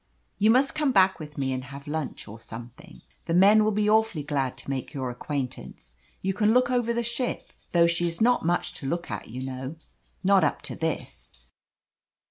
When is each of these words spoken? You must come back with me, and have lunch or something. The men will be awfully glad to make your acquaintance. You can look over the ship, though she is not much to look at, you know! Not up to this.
You 0.39 0.49
must 0.49 0.73
come 0.73 0.91
back 0.91 1.19
with 1.19 1.37
me, 1.37 1.53
and 1.53 1.65
have 1.65 1.87
lunch 1.87 2.27
or 2.27 2.39
something. 2.39 3.03
The 3.27 3.35
men 3.35 3.63
will 3.63 3.69
be 3.71 3.87
awfully 3.87 4.23
glad 4.23 4.57
to 4.57 4.69
make 4.71 4.95
your 4.95 5.11
acquaintance. 5.11 5.93
You 6.23 6.33
can 6.33 6.55
look 6.55 6.71
over 6.71 6.91
the 6.91 7.03
ship, 7.03 7.53
though 7.71 7.85
she 7.85 8.07
is 8.07 8.19
not 8.19 8.43
much 8.43 8.73
to 8.79 8.87
look 8.89 9.11
at, 9.11 9.27
you 9.27 9.43
know! 9.43 9.75
Not 10.23 10.43
up 10.43 10.63
to 10.63 10.75
this. 10.75 11.45